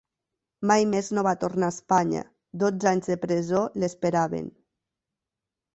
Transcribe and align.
Mai 0.71 0.85
més 0.93 1.09
no 1.17 1.25
va 1.27 1.33
tornar 1.43 1.69
a 1.73 1.75
Espanya; 1.75 2.23
dotze 2.65 2.91
anys 2.95 3.11
de 3.13 3.19
presó 3.27 3.63
l'esperaven. 3.83 4.53